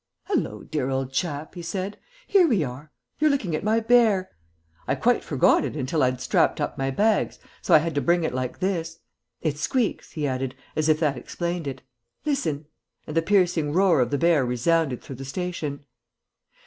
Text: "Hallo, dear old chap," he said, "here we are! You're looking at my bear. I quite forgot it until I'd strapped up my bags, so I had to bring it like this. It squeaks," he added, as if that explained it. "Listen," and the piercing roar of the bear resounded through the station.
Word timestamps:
"Hallo, 0.23 0.63
dear 0.63 0.89
old 0.89 1.13
chap," 1.13 1.53
he 1.53 1.61
said, 1.61 1.99
"here 2.25 2.47
we 2.47 2.63
are! 2.63 2.91
You're 3.19 3.29
looking 3.29 3.55
at 3.55 3.63
my 3.63 3.79
bear. 3.79 4.31
I 4.87 4.95
quite 4.95 5.23
forgot 5.23 5.63
it 5.63 5.75
until 5.75 6.01
I'd 6.01 6.19
strapped 6.21 6.59
up 6.59 6.75
my 6.75 6.89
bags, 6.89 7.37
so 7.61 7.75
I 7.75 7.77
had 7.77 7.93
to 7.93 8.01
bring 8.01 8.23
it 8.23 8.33
like 8.33 8.61
this. 8.61 8.97
It 9.41 9.59
squeaks," 9.59 10.13
he 10.13 10.25
added, 10.25 10.55
as 10.75 10.89
if 10.89 10.99
that 11.01 11.17
explained 11.17 11.67
it. 11.67 11.83
"Listen," 12.25 12.65
and 13.05 13.15
the 13.15 13.21
piercing 13.21 13.73
roar 13.73 14.01
of 14.01 14.09
the 14.09 14.17
bear 14.17 14.43
resounded 14.43 15.03
through 15.03 15.17
the 15.17 15.23
station. 15.23 15.85